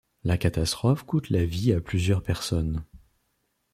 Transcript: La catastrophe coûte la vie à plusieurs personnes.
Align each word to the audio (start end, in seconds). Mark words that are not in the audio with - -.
La 0.23 0.35
catastrophe 0.39 1.03
coûte 1.05 1.29
la 1.29 1.45
vie 1.45 1.73
à 1.73 1.79
plusieurs 1.79 2.23
personnes. 2.23 2.83